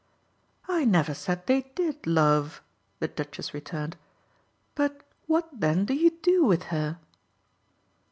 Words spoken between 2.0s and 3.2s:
love," the